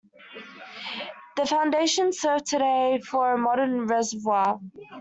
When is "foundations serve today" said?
1.45-2.99